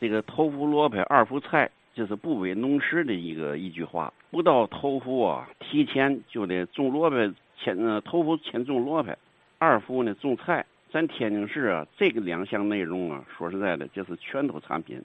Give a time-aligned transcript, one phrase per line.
[0.00, 4.12] 这个头伏萝卜二伏菜，就是不违农时的一个一句话。
[4.30, 7.16] 不到头伏啊，提前就得种萝卜，
[7.58, 9.14] 先呃头伏先种萝卜，
[9.58, 10.64] 二伏呢种菜。
[10.90, 15.00] 咱天津市啊，这个两项内容啊，说实在的，就是拳头产品，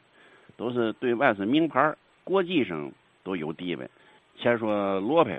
[0.57, 1.93] 都是对外是名牌，
[2.23, 2.91] 国际上
[3.23, 3.87] 都有地位。
[4.37, 5.31] 先说萝卜，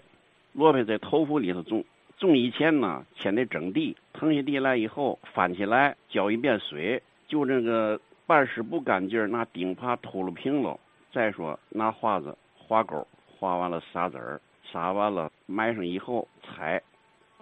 [0.52, 1.84] 萝卜在头伏里头种，
[2.18, 10.78] 种以前呢，先得整地，腾下地来以后翻起来，浇一遍水，就这个半湿不干净拿钉耙秃噜平了。
[11.12, 14.40] 再说拿花子划沟，划完了撒籽儿，
[14.70, 16.82] 撒完了埋上以后采。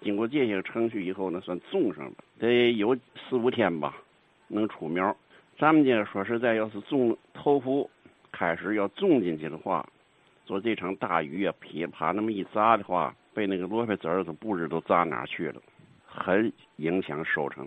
[0.03, 3.97] 经过这些程序以后，那算种上了，得有四五天吧，
[4.49, 5.17] 能出苗。
[5.59, 7.89] 咱们这说实在，要是种头伏，
[8.31, 9.89] 开始要种进去的话，
[10.45, 15.63] 做这场大雨啊，噼啪那么一砸的话，被那个萝卜籽儿都不知都砸哪去了，
[16.05, 17.67] 很影响收成。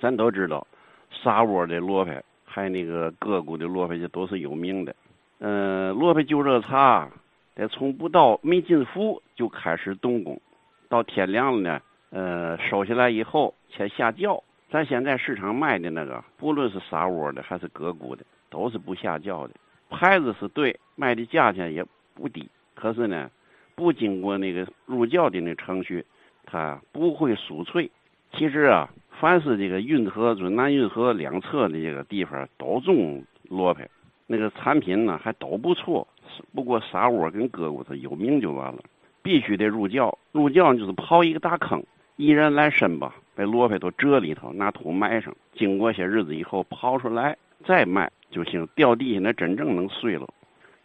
[0.00, 0.66] 咱都知道，
[1.10, 2.10] 沙窝的萝卜，
[2.56, 4.96] 还有那个各谷的萝卜，这都是有名的。
[5.40, 7.06] 嗯，萝卜就热茶，
[7.54, 10.40] 得从不到没进伏就开始动工。
[10.88, 14.42] 到天亮了呢，呃，收下来以后先下窖。
[14.70, 19.52] 咱现在市场卖的那个，不论是沙窝的还是个股的，都是不下窖的。
[19.90, 22.48] 牌子是对，卖的价钱也不低。
[22.74, 23.30] 可是呢，
[23.74, 26.02] 不经过那个入窖的那程序，
[26.46, 27.90] 它不会酥脆。
[28.32, 28.88] 其实啊，
[29.20, 33.80] 凡是这个运河、就南运河两侧的这个地方都种萝卜，
[34.26, 36.06] 那个产品呢还都不错。
[36.54, 38.78] 不过沙窝跟个股它有名就完了。
[39.22, 41.82] 必须得入窖，入窖就是刨一个大坑，
[42.14, 45.34] 一人来深吧，把萝卜都折里头，拿土埋上。
[45.52, 48.64] 经过些日子以后，刨出来再卖就行。
[48.76, 50.28] 掉地下那真正能碎了，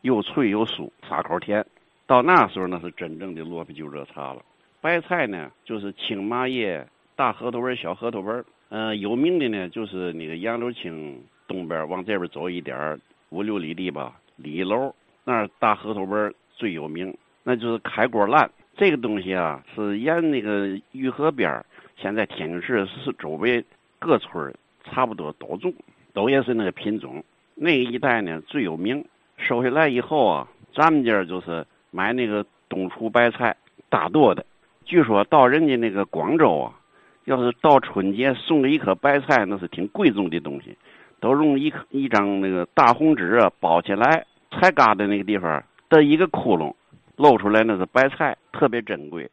[0.02, 1.64] 又脆又酥，撒口甜。
[2.08, 4.42] 到那时候那是真正的萝卜就热茶了。
[4.82, 6.84] 白菜呢，就是青麻叶、
[7.22, 8.44] 大核桃纹、小核桃纹。
[8.70, 14.92] 嗯，有名的呢就是那个杨柳青东边往这边走一点五六里地吧，里楼
[15.24, 17.16] 那儿大核桃纹最有名。
[17.44, 21.64] 那就是开锅烂这个东西啊，是沿那个玉河边，
[21.96, 23.64] 现在天津市是周围
[24.00, 24.52] 各村
[24.84, 25.72] 差不多都种，
[26.14, 27.24] 都也是那个品种。
[27.54, 29.06] 那个一带呢最有名，
[29.38, 33.56] 收下来以后啊，咱们家就是买那个冬储白菜
[33.90, 34.44] 大垛的。
[34.86, 36.74] 据说到人家那个广州啊，
[37.32, 40.78] 要是到春节送了一颗白菜，那是挺贵重的东西，
[41.22, 46.74] 都用一一张那个大红纸包起来，菜疙瘩那个地方的一个窟窿。
[47.18, 49.30] 露出来那是白菜，特别珍贵。